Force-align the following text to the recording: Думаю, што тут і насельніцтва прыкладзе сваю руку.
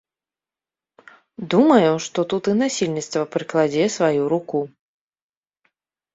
Думаю, 1.55 1.91
што 2.05 2.19
тут 2.33 2.43
і 2.55 2.57
насельніцтва 2.63 3.21
прыкладзе 3.37 3.85
сваю 3.99 4.23
руку. 4.35 4.59